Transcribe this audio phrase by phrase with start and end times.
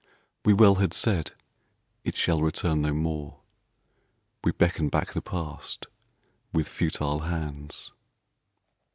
[0.43, 1.33] We well had said:
[2.03, 3.41] "It shall return no more.
[4.43, 5.85] We beckon back the past
[6.51, 7.91] with futile hands."